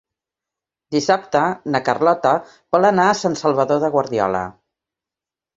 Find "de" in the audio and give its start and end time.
3.85-3.93